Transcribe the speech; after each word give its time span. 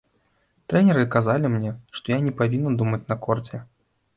Трэнеры 0.71 1.03
казалі 1.17 1.45
мне, 1.55 1.75
што 1.99 2.07
я 2.15 2.17
не 2.29 2.33
павінна 2.41 2.75
думаць 2.81 3.03
на 3.13 3.19
корце. 3.29 3.63